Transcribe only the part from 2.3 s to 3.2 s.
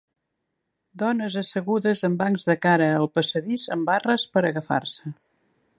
de cara al